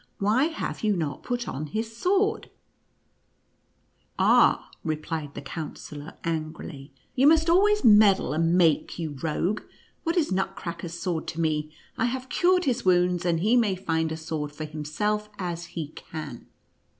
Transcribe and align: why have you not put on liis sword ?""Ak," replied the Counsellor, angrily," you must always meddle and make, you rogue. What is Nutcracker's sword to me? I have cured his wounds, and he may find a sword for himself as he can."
why 0.17 0.45
have 0.45 0.83
you 0.83 0.95
not 0.97 1.21
put 1.21 1.47
on 1.47 1.67
liis 1.67 1.83
sword 1.85 2.49
?""Ak," 4.19 4.61
replied 4.83 5.35
the 5.35 5.43
Counsellor, 5.43 6.17
angrily," 6.23 6.91
you 7.15 7.27
must 7.27 7.51
always 7.51 7.83
meddle 7.83 8.33
and 8.33 8.57
make, 8.57 8.97
you 8.97 9.15
rogue. 9.21 9.61
What 10.01 10.17
is 10.17 10.31
Nutcracker's 10.31 10.99
sword 10.99 11.27
to 11.27 11.39
me? 11.39 11.71
I 11.99 12.05
have 12.05 12.29
cured 12.29 12.65
his 12.65 12.83
wounds, 12.83 13.25
and 13.25 13.41
he 13.41 13.55
may 13.55 13.75
find 13.75 14.11
a 14.11 14.17
sword 14.17 14.51
for 14.51 14.65
himself 14.65 15.29
as 15.37 15.65
he 15.77 15.89
can." 15.89 16.47